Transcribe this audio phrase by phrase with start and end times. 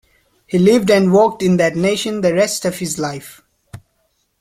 [0.47, 3.43] He lived and worked in that nation the rest of his life.